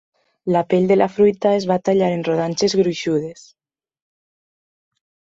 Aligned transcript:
La 0.53 0.61
pell 0.69 0.85
de 0.91 0.95
la 0.95 1.07
fruita 1.17 1.51
es 1.57 1.67
va 1.71 1.77
tallar 1.89 2.07
en 2.13 2.23
rodanxes 2.27 2.75
gruixudes. 2.79 3.43